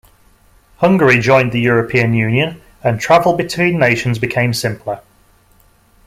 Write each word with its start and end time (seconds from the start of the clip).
Hungary 0.77 1.19
joined 1.19 1.51
the 1.51 1.61
European 1.61 2.15
Union 2.15 2.59
and 2.83 2.99
travel 2.99 3.33
between 3.37 3.77
nations 3.77 4.17
became 4.17 4.51
simpler. 4.51 4.99